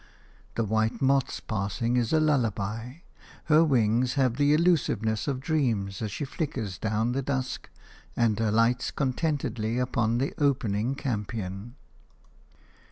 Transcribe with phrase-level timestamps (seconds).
[0.55, 3.01] The white moth's passing is a lullaby;
[3.45, 7.69] her wings have the elusiveness of dreams as she flickers down the dusk
[8.15, 11.75] and alights contentedly upon the opening campion.